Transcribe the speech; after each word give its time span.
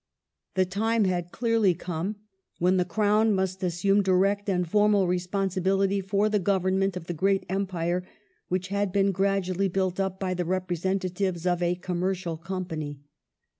Crown 0.55 0.63
The 0.63 0.69
time 0.71 1.03
had 1.03 1.31
clearly 1.31 1.75
come 1.75 2.15
when 2.57 2.77
the 2.77 2.85
Crown 2.85 3.35
must 3.35 3.61
assume 3.63 4.01
direct 4.01 4.49
and 4.49 4.67
formal 4.67 5.05
responsibility 5.05 6.01
for 6.01 6.27
the 6.27 6.39
government 6.39 6.97
of 6.97 7.05
the 7.05 7.13
great 7.13 7.45
Empire 7.47 8.03
which 8.47 8.69
had 8.69 8.91
been 8.91 9.11
gradually 9.11 9.67
built 9.67 9.99
up 9.99 10.19
by 10.19 10.33
the 10.33 10.43
representatives 10.43 11.45
of 11.45 11.61
a 11.61 11.75
commercial 11.75 12.35
Company. 12.35 12.99